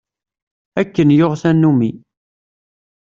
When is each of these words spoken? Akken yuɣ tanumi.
Akken 0.81 1.09
yuɣ 1.17 1.33
tanumi. 1.41 1.91